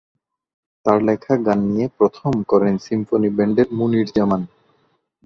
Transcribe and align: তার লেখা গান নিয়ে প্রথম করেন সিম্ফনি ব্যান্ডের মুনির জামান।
তার 0.85 0.97
লেখা 1.03 1.33
গান 1.45 1.59
নিয়ে 1.69 1.85
প্রথম 1.97 2.31
করেন 2.51 2.73
সিম্ফনি 2.87 3.29
ব্যান্ডের 3.37 3.67
মুনির 3.77 4.07
জামান। 4.15 4.41